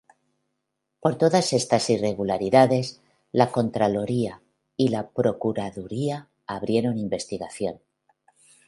Por 0.99 1.15
todas 1.15 1.53
estas 1.53 1.87
irregularidades, 1.91 2.99
la 3.31 3.51
Contraloría 3.51 4.41
y 4.75 4.87
la 4.87 5.09
Procuraduría 5.11 6.27
abrieron 6.47 6.97
investigación. 6.97 7.79